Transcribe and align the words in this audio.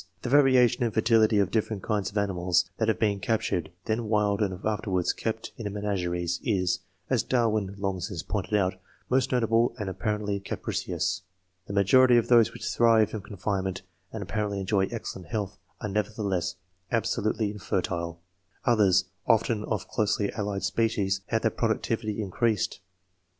The 0.23 0.29
variation 0.29 0.81
in 0.83 0.89
fertility 0.89 1.37
of 1.37 1.51
different 1.51 1.83
kinds 1.83 2.09
of 2.09 2.17
animals 2.17 2.67
that 2.79 2.87
have 2.87 2.97
been 2.97 3.19
captured 3.19 3.71
when 3.85 4.05
wild 4.07 4.41
and 4.41 4.59
afterwards 4.65 5.13
kept 5.13 5.51
in 5.57 5.71
menageries 5.71 6.39
is, 6.43 6.79
as 7.11 7.21
Darwin 7.21 7.75
long 7.77 7.99
since 8.01 8.23
pointed 8.23 8.55
out, 8.55 8.73
most 9.11 9.31
notable 9.31 9.75
and 9.77 9.87
appar 9.87 10.19
ently 10.19 10.43
capricious. 10.43 11.21
The 11.67 11.73
majority 11.73 12.17
of 12.17 12.29
those 12.29 12.51
which 12.51 12.65
thrive 12.65 13.13
in 13.13 13.21
con 13.21 13.37
finement, 13.37 13.81
and 14.11 14.23
apparently 14.23 14.59
enjoy 14.59 14.87
excellent 14.87 15.27
health, 15.27 15.59
are 15.81 15.87
never 15.87 16.09
theless 16.09 16.55
absolutely 16.91 17.51
infertile; 17.51 18.19
others, 18.65 19.05
often 19.27 19.63
of 19.65 19.87
closely 19.87 20.31
allied 20.33 20.63
species, 20.63 21.21
have 21.27 21.43
their 21.43 21.51
productivity 21.51 22.19
increased. 22.23 22.79